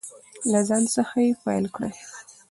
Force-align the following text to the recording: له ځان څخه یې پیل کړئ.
له 0.51 0.59
ځان 0.69 0.83
څخه 0.95 1.15
یې 1.25 1.31
پیل 1.43 1.65
کړئ. 1.75 1.93